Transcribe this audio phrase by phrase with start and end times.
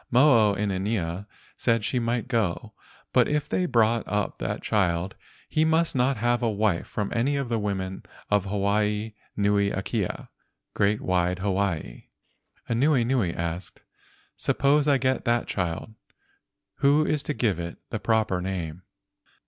[0.09, 1.27] Mo o inanea
[1.57, 2.73] said she might go,
[3.13, 5.15] but if they brought up that child
[5.47, 8.01] he must not have a wife from any of the women
[8.31, 10.29] of Hawaii nui akea
[10.73, 12.05] (great wide Hawaii).
[12.67, 13.83] Anuenue asked,
[14.35, 15.93] "Suppose I get that child;
[16.77, 18.81] who is to give it the proper name?